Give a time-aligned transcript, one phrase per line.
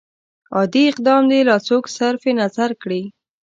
[0.57, 3.01] عادي اقدام دې لا څوک صرف نظر کړي.